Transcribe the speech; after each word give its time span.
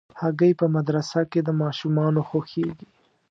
هګۍ 0.21 0.51
په 0.59 0.65
مدرسه 0.75 1.21
کې 1.31 1.39
د 1.43 1.49
ماشومانو 1.61 2.21
خوښېږي. 2.29 2.87